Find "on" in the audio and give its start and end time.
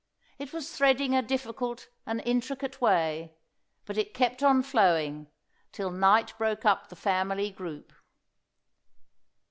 4.41-4.63